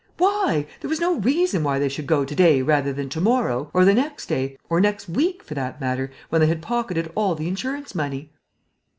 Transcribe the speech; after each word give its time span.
Why? 0.17 0.65
There 0.79 0.89
was 0.89 0.99
no 0.99 1.17
reason 1.19 1.63
why 1.63 1.77
they 1.77 1.87
should 1.87 2.07
go 2.07 2.25
to 2.25 2.35
day 2.35 2.63
rather 2.63 2.91
than 2.91 3.07
to 3.09 3.21
morrow, 3.21 3.69
or 3.71 3.85
the 3.85 3.93
next 3.93 4.25
day, 4.25 4.57
or 4.67 4.81
next 4.81 5.07
week, 5.07 5.43
for 5.43 5.53
that 5.53 5.79
matter, 5.79 6.09
when 6.29 6.41
they 6.41 6.47
had 6.47 6.63
pocketed 6.63 7.11
all 7.13 7.35
the 7.35 7.47
insurance 7.47 7.93
money!" 7.93 8.31